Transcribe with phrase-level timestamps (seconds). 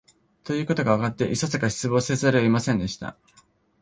[0.43, 3.17] ということがわかって、いささか失望せざるを得ませんでした